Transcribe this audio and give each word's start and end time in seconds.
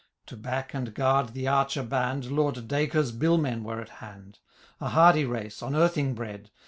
To 0.25 0.35
back 0.35 0.73
and 0.73 0.95
guard 0.95 1.35
tiie 1.35 1.47
archer 1.47 1.83
band. 1.83 2.31
Lord 2.31 2.67
Dacre*s 2.67 3.11
bill 3.11 3.37
men 3.37 3.63
were 3.63 3.79
at 3.79 3.89
hand: 4.01 4.39
A 4.79 4.89
hardy 4.89 5.25
race, 5.25 5.61
on 5.61 5.73
Irthing 5.73 6.15
bred. 6.15 6.49